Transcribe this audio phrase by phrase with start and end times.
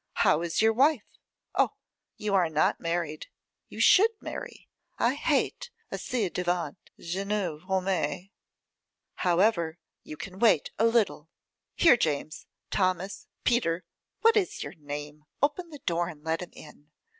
[0.13, 1.05] How is your wife?
[1.53, 1.73] Oh!
[2.17, 3.27] you are not married.
[3.69, 8.31] You should marry; I hate a ci devant jeune homme.
[9.17, 11.29] However, you can wait a little.
[11.75, 13.85] Here, James, Thomas, Peter,
[14.21, 16.89] what is your name, open the door and let him in.